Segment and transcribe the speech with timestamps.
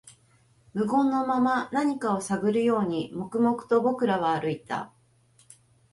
[0.73, 4.91] 無言のまま、何かを探るように、黙々と僕らは歩いた